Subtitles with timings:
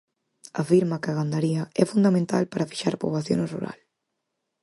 [0.61, 3.79] Afirma que a gandaría "é fundamental para fixar poboación no rural".